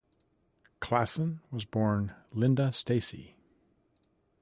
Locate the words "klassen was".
0.79-1.63